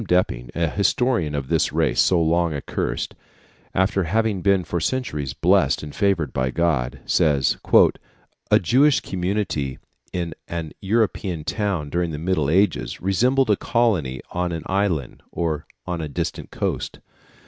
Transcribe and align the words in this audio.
Depping, 0.07 0.49
an 0.55 0.71
historian 0.71 1.35
of 1.35 1.47
this 1.47 1.71
race 1.71 2.01
so 2.01 2.19
long 2.19 2.55
accursed, 2.55 3.13
after 3.75 4.05
having 4.05 4.41
been 4.41 4.63
for 4.63 4.79
centuries 4.79 5.35
blessed 5.35 5.83
and 5.83 5.93
favoured 5.93 6.33
by 6.33 6.49
God, 6.49 6.99
says, 7.05 7.57
"A 8.49 8.57
Jewish 8.57 8.99
community 9.01 9.77
in 10.11 10.33
an 10.47 10.71
European 10.81 11.43
town 11.43 11.91
during 11.91 12.09
the 12.09 12.17
Middle 12.17 12.49
Ages 12.49 12.99
resembled 12.99 13.51
a 13.51 13.55
colony 13.55 14.21
on 14.31 14.51
an 14.51 14.63
island 14.65 15.21
or 15.31 15.67
on 15.85 16.01
a 16.01 16.09
distant 16.09 16.49
coast. 16.49 16.97